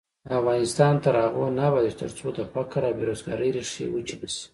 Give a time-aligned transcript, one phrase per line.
[0.37, 4.43] افغانستان تر هغو نه ابادیږي، ترڅو د فقر او بې روزګارۍ ریښې وچې نشي.